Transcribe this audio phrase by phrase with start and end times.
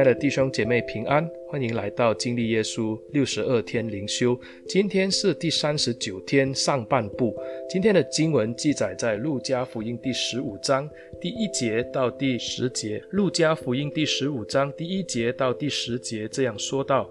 [0.00, 4.34] 亲爱的弟兄姐妹平安，欢迎来到经历耶稣六十二天灵修。
[4.66, 7.36] 今天是第三十九天上半部。
[7.68, 10.88] 今天的经文记载在路加福音第十五章
[11.20, 13.04] 第一节到第十节。
[13.10, 17.06] 路加福音第十五章第一节到第十节这样说道：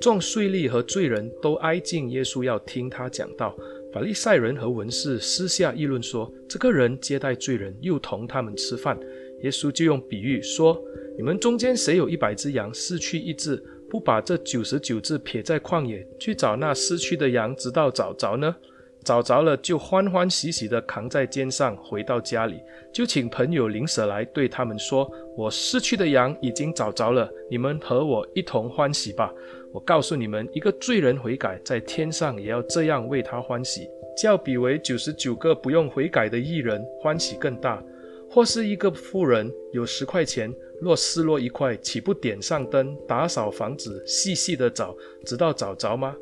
[0.00, 3.56] 众税吏和罪人都挨近耶稣，要听他讲道。
[3.92, 8.98] 法利赛人和文士私下议论说：这个人接待罪人，又同他们吃饭。
[9.44, 10.82] 耶稣就用比喻说。
[11.16, 13.54] 你们中间谁有一百只羊，失去一只，
[13.88, 18.56] 不把这九十九只撇在旷野，去找那失去的羊，直到找着呢？
[19.04, 22.56] 找着了，就欢欢喜喜地扛在肩上，回到家里，
[22.92, 29.32] 就请朋友邻舍来，对他们说：“我失去的羊已经找着了，你们和我一同欢喜吧。”
[29.72, 37.80] 我告诉你们，一个罪人悔改，在天上也要这样为他欢喜，叫比为九十九个不用悔改的义人欢喜更大。
[38.34, 44.92] 或是一个富人有十块钱，若失落一块，岂不点上灯，打扫房子，细细的找，
[45.24, 46.16] 直到找着吗？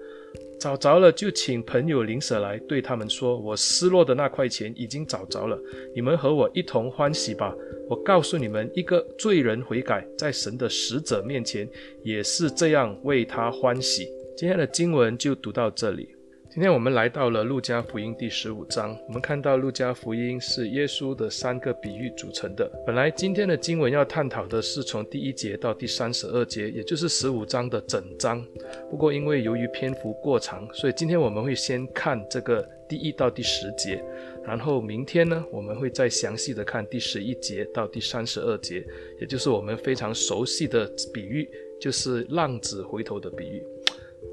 [0.61, 5.59] 找着了，就请朋友邻舍来，对他们说：“我失落的那块钱已经找着了，
[5.95, 7.57] 你们和我一同欢喜吧。”
[7.89, 11.67] 我告诉你们，一个罪人悔改，在神的使者面前
[12.05, 14.07] 也是这样为他欢喜。
[14.37, 16.12] 今天的经文就读到这里。
[16.53, 22.71] 今天我们来到了路加福音第十五章，我们看到路加福音是耶稣的三个比喻组成的。
[22.87, 28.47] 本来今天的经文要探讨的是从第一节到第三十二节，也就是十五章的整章。
[28.91, 34.05] 不过因为由于篇幅过长，所以今天我们会先看这个第一到第十节，
[34.45, 38.85] 然后明天呢，我们会再详细的看第十一节到第三十二节，
[39.19, 41.49] 也就是我们非常熟悉的比喻，
[41.81, 43.63] 就是浪子回头的比喻。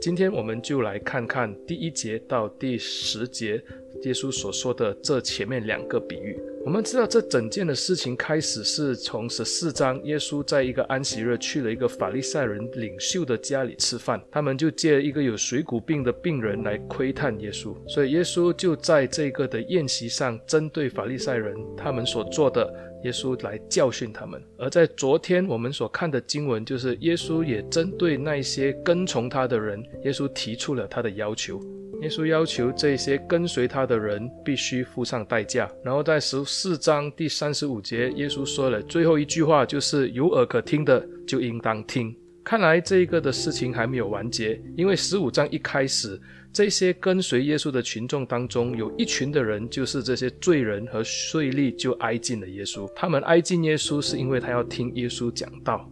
[0.02, 3.62] 今天我们就来看看第一节到第十节，
[4.04, 6.40] 耶稣所说的这前面两个比喻。
[6.66, 22.74] 我们知道这整件的事情开始是从十四章，耶稣在一个安息日去了一个法利赛人领袖的家里吃饭，他们就借一个有水谷病的病人来窥探耶稣，所以耶稣就在这个的宴席上针对法利赛人他们所做的。
[23.04, 31.62] 耶稣来教训他们，而在昨天我们所看的经文，就是耶稣也针对那些跟从他的人，耶稣提出了他的要求。
[32.02, 35.70] 耶稣要求这些跟随他的人必须付上代价。
[35.84, 42.16] 然后在十四章第三十五节，耶稣说了最后一句话，就是有耳可听的就应当听。
[42.44, 46.20] 看来这一个的事情还没有完结，因为十五章一开始。
[46.52, 52.92] 这些跟随耶稣的群众当中，有一群的人，就是这些罪人和税吏，就挨近了耶稣。
[52.96, 55.90] 他们挨近耶稣，是因为他要听耶稣讲道。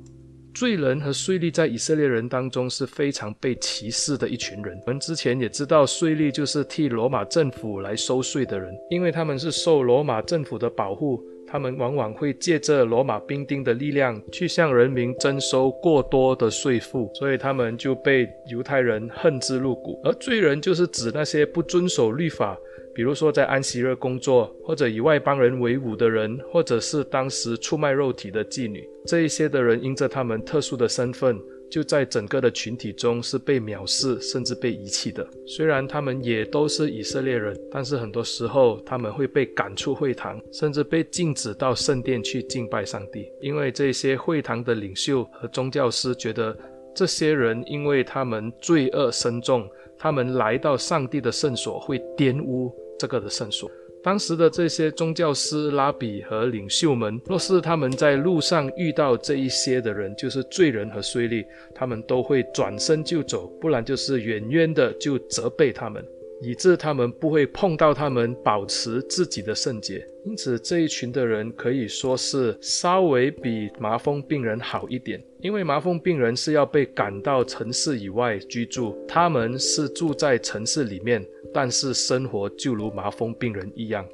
[0.54, 4.76] 罪人和税吏在以色列人当中是非常被歧视的一群人。
[4.88, 11.24] 我们之前也知道，税吏就是替罗马政府来收税的人，因为他们是受罗马政府的保护。
[11.48, 20.00] 他们往往会借着罗马兵丁的力量去向人民征收过多的税赋，所以他们就被犹太人恨之入骨。
[20.04, 22.58] 而罪人就是指那些不遵守律法，
[22.94, 31.40] 比如说在安息日工作，或者以外邦人为伍的人，或者是当时出卖肉体的妓女，这一些的人因着他们特殊的身份。
[31.70, 35.28] 就在整个的群体中是被藐视，甚至被遗弃的。
[35.46, 43.32] 虽然他们也都是以色列人，但是很多时候他们会被赶出会堂，甚至被禁止到圣殿去敬拜上帝。
[43.42, 46.58] 因为这些会堂的领袖和宗教师觉得，
[46.96, 53.70] 这些人因为他们罪恶深重，他们来到上帝的圣所会玷污这个的圣所。
[54.08, 61.46] 当时的这些宗教师、拉比和领袖们，若是他们在路上遇到这一些的人，就是罪人和税吏，
[61.76, 66.02] 他们都会转身就走，不然就是远远的就责备他们。
[66.42, 70.08] 以致他们不会碰到他们，保持自己的圣洁。
[70.26, 84.06] 因此，这一群的人可以说是稍微比麻风病人好一点，因为麻风病人是要被赶到城市以外居住，他们是住在城市里面，但是生活就如麻风病人一样，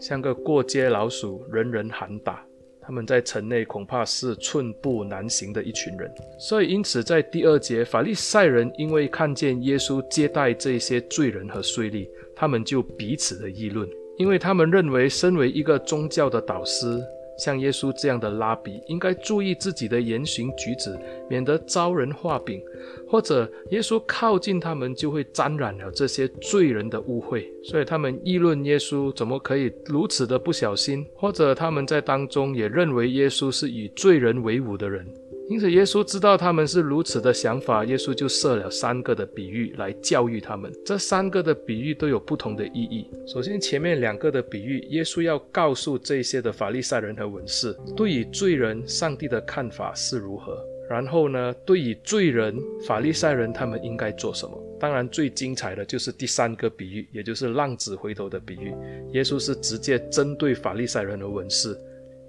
[0.00, 2.44] 像个过街老鼠，人人喊打。
[2.84, 17.00] 他们在城内恐怕是寸步难行的一群人，所以因此在第二节，法利赛人因为看见耶稣接待这些罪人和税吏，他们就彼此的议论，因为他们认为身为一个宗教的导师。
[17.38, 20.96] 像耶稣这样的拉比，应该注意自己的言行举止，
[21.28, 22.60] 免得遭人画饼；
[23.08, 27.44] 或者耶稣靠近他们，就会沾染了这些罪人的污秽。
[27.64, 35.06] 所以他们议论耶稣怎么可以如此的不小心；或者他们在当中也认为耶稣是以罪人为伍的人。
[35.48, 40.72] 因此，耶稣知道他们是如此的想法，耶稣就设了三个的比喻来教育他们。
[40.84, 43.10] 这三个的比喻都有不同的意义。
[43.26, 50.56] 首先，前面两个的比喻，耶稣要告诉这些的法利赛人和文士，对于罪人，上帝的看法是如何。
[50.88, 52.56] 然后呢，对于罪人
[52.86, 54.58] 法利赛人，他们应该做什么？
[54.78, 58.74] 当然，最精彩的就是第三个比喻，也就是浪子回头的比喻。
[59.12, 61.76] 耶稣是直接针对法利赛人和文士，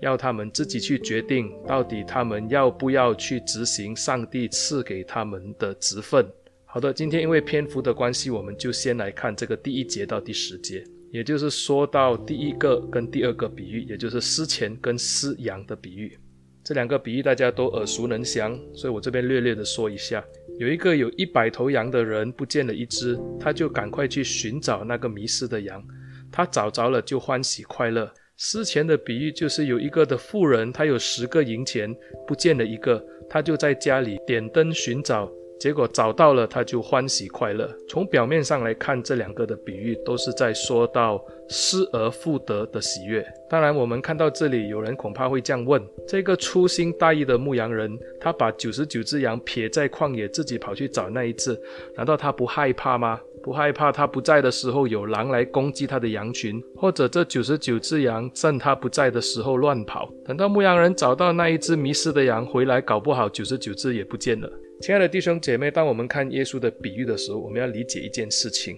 [0.04, 6.26] 要他们自己去决定，到底他们要不要去执行上帝赐给他们的职分。
[6.66, 16.18] 好的，今天因为篇幅的关系，我们就先来看这个第一节到第十节，也就是说到第一个跟第二个比喻，也就是失钱跟失羊的比喻。
[16.64, 20.24] 这两个比喻大家都耳熟能详，所以我这边略略的说一下。
[20.60, 25.84] 有一个有一百头羊的人不见了一只，他就赶快去寻找那个迷失的羊。
[26.32, 28.12] 他找着了就欢喜快乐。
[28.38, 31.96] 失钱的比喻就是有一个的富人，他有十个银钱
[32.28, 35.32] 不见了一个，他就在家里点灯寻找。
[35.60, 37.70] 结果找到了，他就欢喜快乐。
[37.88, 43.26] 从表面上来看，这两个的比喻都是在说到失而复得的喜悦。
[43.50, 51.58] 当然，我们看到这里，有人恐怕会这样问：这个粗心大意的牧羊人，他把九十九只羊撇在旷野，自己跑去找那一只，
[51.96, 53.20] 难道他不害怕吗？
[53.42, 60.10] 不害怕他不在的时候有狼来攻击他的羊群，或者这九十九只羊趁他不在的时候乱跑？
[60.26, 64.50] 等到牧羊人找到那一只迷失的羊回来，搞不好九十九只也不见了。
[64.84, 68.78] 亲爱的弟兄姐妹，当我们看耶稣的比喻的时候，我们要理解一件事情：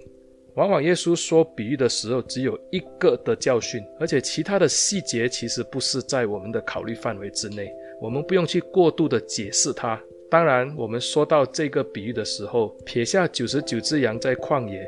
[0.54, 10.00] 往往耶稣说比喻的时候，只有一个的教训，而且其他的细节其实不是在我们的考虑范围之内，我们不用去过度的解释它。
[10.30, 14.88] 当然，我们说到这个比喻的时候，撇下九十九只羊在旷野。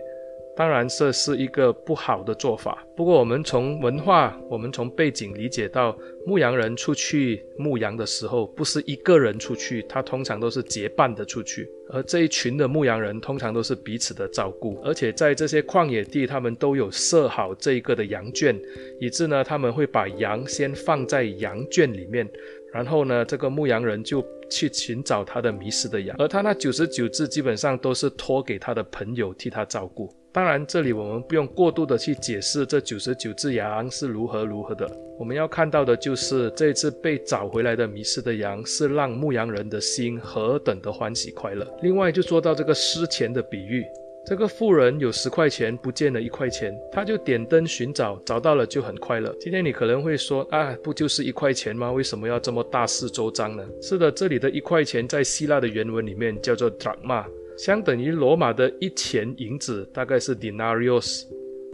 [0.57, 2.83] 当然，这是一个不好的做法。
[2.95, 5.95] 不过，我们从文化，我们从背景理解到，
[6.25, 11.69] 牧羊人出去牧羊的时候，不是一个人出去，他通常都是结伴的出去。
[11.89, 14.81] 而这一群的牧羊人，通常都是彼此的照顾。
[14.83, 18.59] 而且在这些旷野地，他们都有设好这一个的羊圈，
[18.99, 22.27] 以致呢，他们会把羊先放在羊圈里面，
[22.73, 30.13] 然后呢，这个牧羊人就去寻找他的迷失的羊，而他那九十九只基本上都是托给他的朋友替他照顾。
[30.31, 34.87] 当然，这里我们不用过度的去解释这九十九只羊是如何如何的。
[35.17, 41.65] 我们要看到的就是这一次被找回来的迷失的羊，是让牧羊人的心何等的欢喜快乐。
[41.81, 43.83] 另外，就说到这个失钱的比喻，
[44.27, 49.33] 这个富人有十块钱，不见了一块钱，他就点灯寻找，找到了就很快乐。
[49.39, 51.89] 今天你可能会说啊，不就是一块钱吗？
[51.93, 53.65] 为什么要这么大肆周章呢？
[53.81, 57.23] 是的，这里的一块钱在希腊的原文里面叫做 drachma。
[57.57, 61.23] 相等于罗马的一钱银子，大概是 denarius，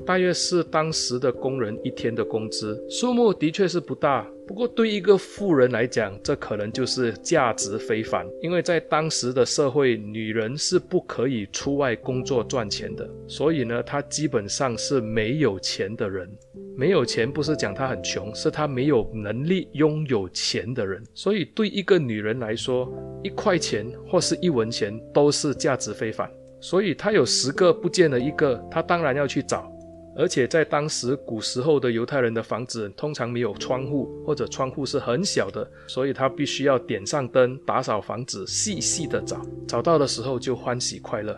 [0.05, 2.79] 大约是当时的工人一天的工资。
[2.87, 4.29] 数目的确是不大。
[4.45, 16.29] 不过，对一个富人来讲，这可能就是价值非凡，因为在当时的社会，女人是不可以出外工作赚钱的，所以呢，她基本上是没有钱的人。
[16.75, 21.01] 没有钱不是讲她很穷，是她没有能力拥有钱的人。
[21.13, 22.91] 所以，对一个女人来说，
[23.23, 26.29] 一块钱或是一文钱都是价值非凡。
[26.59, 29.71] 所以，她有十个不见了一个，她当然要去找。
[30.15, 41.37] 而且在当时古时候的犹太人的房子通常没有窗户，或者窗户是很小的，所以他必须要点上灯，打扫房子，细细的找，找到的时候就欢喜快乐。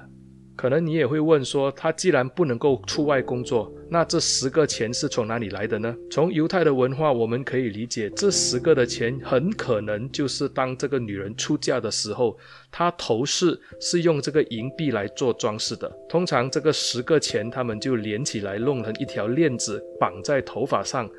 [0.56, 5.96] 可能你也会问说，他既然不能够出外工作，那这十个钱是从哪里来的呢？
[6.10, 12.38] 从犹太的文化，我们可以理解，这十个的钱很可能就是当这个女人出嫁的时候，
[12.72, 15.92] 她头饰是用这个银币来做装饰的。
[16.08, 21.10] 通常这个十个钱，他们就连起来弄成一条链子，绑在头发上。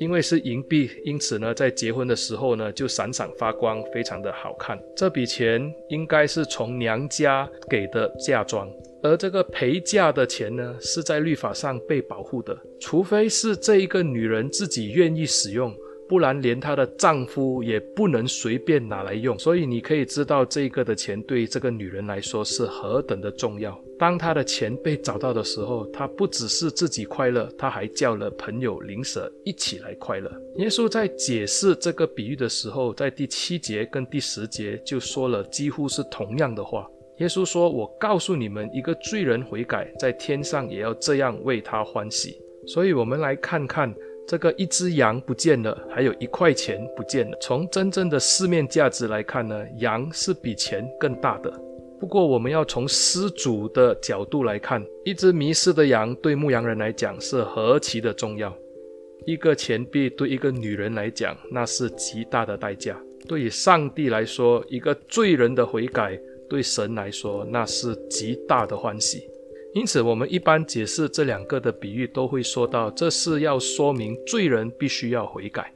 [0.00, 4.80] 因为是银币，因此呢，在结婚的时候呢，就闪闪发光，非常的好看。
[4.96, 8.66] 这笔钱应该是从娘家给的嫁妆，
[9.02, 15.70] 而这个陪嫁的钱呢，是在律法上被保护的，除非是这一个女人自己愿意使用。
[16.10, 19.38] 不然，连她的丈夫也不能随便拿来用。
[19.38, 23.80] 所以，你可以知道这个的钱对这个女人来说是何等的重要。
[23.96, 30.28] 当她的钱被找到的时候，她不只是自己快乐，她还叫了朋友邻舍一起来快乐。
[30.56, 36.90] 耶稣在解释这个比喻的时候，在第七节跟第十节就说了几乎是同样的话。
[37.18, 42.36] 耶稣说：“我告诉你们，一个罪人悔改，在天上也要这样为他欢喜。”
[42.66, 43.94] 所以，我们来看看。
[44.30, 47.36] 这个一只羊不见了，还有一块钱不见了。
[47.40, 51.50] 从真正的市面价值来看呢，羊是比钱更大的。
[51.98, 58.56] 不过，我们要从失主的角度来看，一只迷失的羊对牧羊人来讲是何其的重要。
[59.26, 62.96] 一个钱币对一个女人来讲，那是极大的代价。
[63.26, 66.16] 对于上帝来说，一个罪人的悔改，
[66.48, 69.28] 对神来说，那是极大的欢喜。
[69.72, 75.72] 因此，我们一般解释这两个的比喻，都会说到，这是要说明罪人必须要悔改，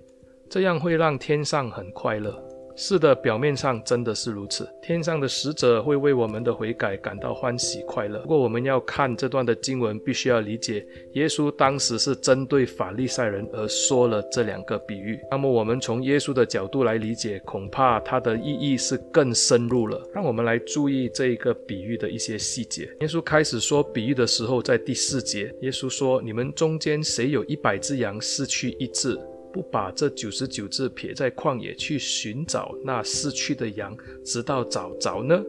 [0.51, 2.44] 这样会让天上很快乐。
[2.77, 4.69] 是的，表面上真的是如此。
[4.83, 8.19] 天上的使者会为我们的悔改感到欢喜快乐。
[8.23, 15.21] 不过，我们要看这段的经文，必须要理解，耶稣当时是针对法利赛人而说了这两个比喻。
[15.31, 20.03] 那么，我们从耶稣的角度来理解，恐怕它的意义是更深入了。
[20.13, 22.83] 让我们来注意这一个比喻的一些细节。
[23.01, 29.17] 耶稣开始说比喻的时候，在第四节，耶稣说：“你们中间谁有一百只羊，失去一只？”
[29.55, 35.41] 不把这九十九只撇在旷野去寻找那失去的羊，直到找着呢？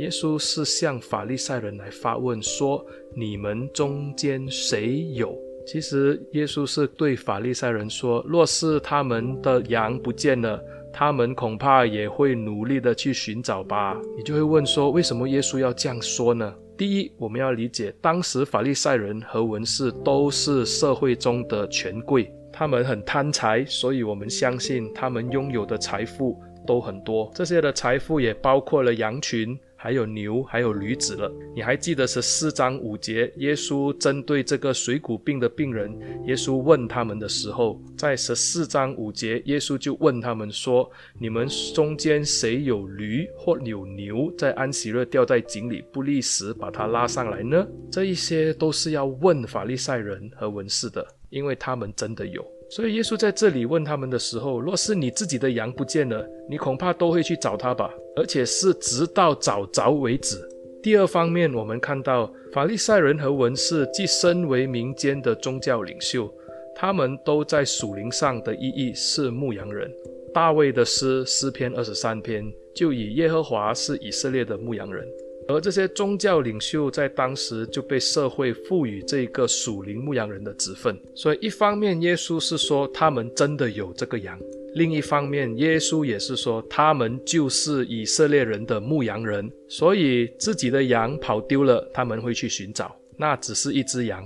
[0.00, 2.84] 耶稣是向法利赛人来发问说
[3.16, 5.34] ：“你们中间谁有？”
[5.66, 10.62] 其实耶稣是对法利赛人说：“若是他们的羊不见了，
[10.92, 22.32] 他们恐怕也会努力的去寻找吧。”你就会问说：“为什么耶稣要这样说呢？”第一，我们要理解，当时法利赛人和文士都是社会中的权贵。
[22.58, 26.36] 他们很贪财，所以我们相信他们拥有的财富
[26.66, 27.30] 都很多。
[27.32, 31.32] 这些的财富也包括了羊群，还有牛，还有驴子了。
[31.54, 51.06] 你还记得十四章五节，耶稣针对这个水谷病的病人，耶稣问他们的时候，在十四章五节，耶稣就问他们说：“你们中间谁有驴或有牛，在安息日掉在井里，不立时把它拉上来呢？”这一些都是要问法利赛人和文士的。
[51.30, 60.36] 因为他们真的有，所以耶稣在这里问他们的时候，若是你自己的羊不见了，你恐怕都会去找他吧，而且是直到找着为止。
[60.82, 66.32] 第二方面，我们看到法利赛人和文士既身为民间的宗教领袖，
[66.74, 69.90] 他们都在属灵上的意义是牧羊人。
[70.32, 72.44] 大卫的诗诗篇二十三篇
[72.74, 75.08] 就以耶和华是以色列的牧羊人。
[75.48, 84.38] 而这些宗教领袖在当时就被社会赋予这个属灵牧羊人的职分，所以一方面耶稣是说他们真的有这个羊，
[84.74, 94.22] 另一方面耶稣也是说他们就是以色列人的牧羊人，所以自己的羊跑丢了，他们会去寻找，那只是一只羊。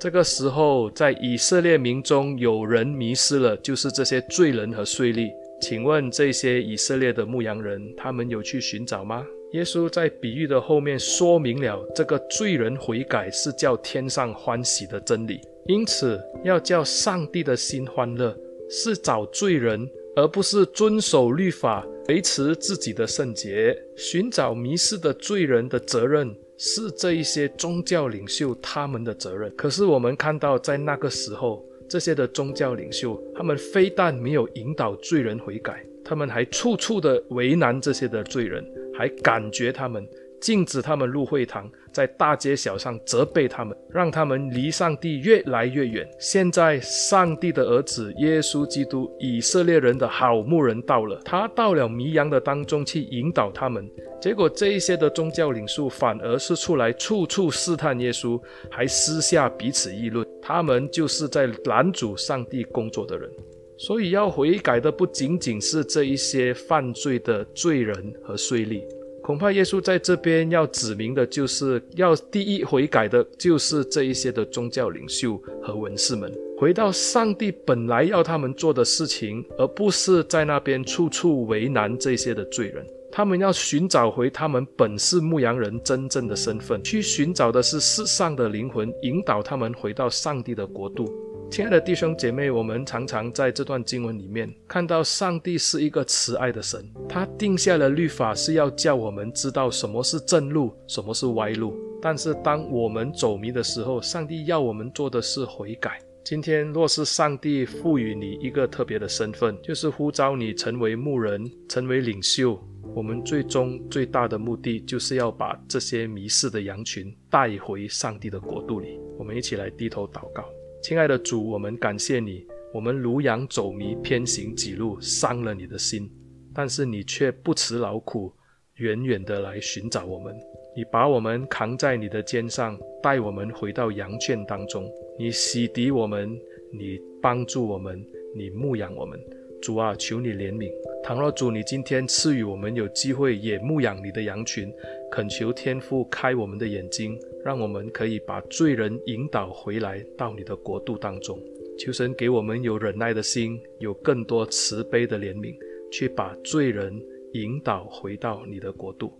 [0.00, 5.30] 这个时候在以色列民中有人迷失了，就是这些罪人和税吏。
[5.60, 9.24] 请问这些以色列的牧羊人，他们有去寻找吗？
[9.52, 18.36] 耶稣在比喻的后面说明了，这个罪人悔改是叫天上欢喜的真理，因此要叫上帝的心欢乐，
[18.68, 23.74] 是找罪人，而不是遵守律法，维持自己的圣洁。
[23.96, 29.50] 寻找迷失的罪人的责任是这一些宗教领袖他们的责任。
[29.56, 38.62] 可是我们看到，在那个时候，这些的宗教领袖，他们非但没有引导罪人悔改，他们还处处的为难这些的罪人。
[38.98, 40.04] 还感觉他们，
[40.40, 46.04] 禁止他们入会堂，在大街小巷责备他们，让他们离上帝越来越远。
[46.18, 53.88] 现在，上帝的儿子耶稣基督，以色列人的好牧人到了，他到了迷羊的当中去引导他们。
[54.20, 63.30] 结果，这一些的宗教领袖反而是出来处处试探耶稣，还私下彼此议论，他们就是在拦阻上帝工作的人。
[63.78, 68.82] 所以要悔改的不仅仅是这一些犯罪的罪人和税吏，
[69.22, 82.84] 恐怕耶稣在这边要指明的就是要第一悔改的就是这一些的宗教领袖和文士们，回到上帝本来要他们做的事情，而不是在那边处处为难这些的罪人。
[83.12, 91.08] 他们要寻找回他们本是牧羊人真正的身份，去寻找的是世上的灵魂，引导他们回到上帝的国度。
[91.50, 101.74] 亲爱的弟兄姐妹，我们常常在这段经文里面看到，上帝是一个慈爱的神，他定下了律法是要叫我们知道什么是正路，什么是歪路。
[102.00, 105.98] 但是当我们走迷的时候，上帝要我们做的是悔改。
[106.22, 112.62] 今天若是上帝赋予你一个特别的身份，就是呼召你成为牧人，成为领袖，
[112.94, 119.00] 我们最终最大的目的就是要把这些迷失的羊群带回上帝的国度里。
[119.18, 120.44] 我们一起来低头祷告。
[120.80, 122.46] 亲爱的主，我们感谢你。
[122.72, 126.08] 我们如羊走迷，偏行己路，伤了你的心。
[126.54, 128.32] 但是你却不辞劳苦，
[128.76, 130.34] 远远的来寻找我们。
[130.76, 134.88] 你把我们扛在你的肩上，带我们回到羊圈当中。
[135.18, 136.38] 你洗涤我们，
[136.72, 138.02] 你帮助我们，
[138.36, 139.18] 你牧养我们。
[139.60, 140.70] 主啊，求你怜悯。
[141.08, 144.70] 倘若主你今天赐予我们有机会也牧养你的羊群，
[145.10, 147.18] 恳求天父开我们的眼睛。
[147.42, 151.40] 让我们可以把罪人引导回来到你的国度当中，
[151.78, 155.56] 求神给我们有忍耐的心，有更多慈悲的怜悯，
[155.90, 159.10] 去把罪人引导回到你的国度。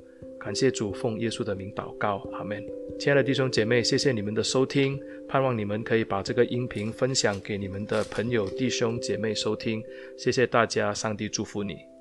[0.40, 2.64] 感谢主，奉耶稣的名祷告，阿门。
[2.98, 9.82] 亲爱的弟兄姐妹，谢谢你们的收听，盼望你们可以把这个音频分享给你们的朋友、弟兄姐妹收听。
[10.16, 11.97] 谢谢大家，上帝祝福你。